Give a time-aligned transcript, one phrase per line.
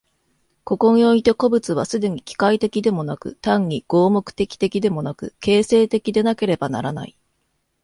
[0.63, 7.15] ここにおいて個物は既に機械的でもなく、単に合目的的でもなく、形成的でなければならない。